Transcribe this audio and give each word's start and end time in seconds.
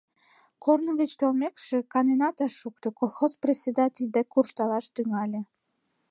Корно 0.63 0.91
гыч 1.01 1.11
толмекше, 1.19 1.77
каненат 1.93 2.37
ыш 2.45 2.53
шукто, 2.61 2.87
колхоз 2.99 3.33
председатель 3.43 4.09
дек 4.15 4.27
куржталаш 4.33 4.85
тӱҥале. 4.95 5.41